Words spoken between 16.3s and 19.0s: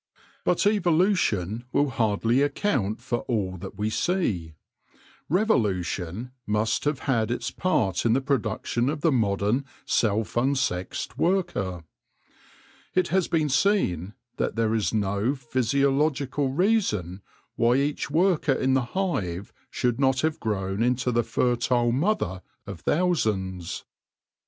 reason why each worker in the